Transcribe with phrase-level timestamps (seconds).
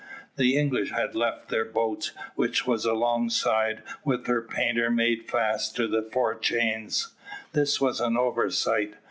[0.35, 5.87] The English had left their boat, which was alongside, with her painter made fast to
[5.87, 7.13] the fore chains.
[7.53, 8.95] This was an oversight.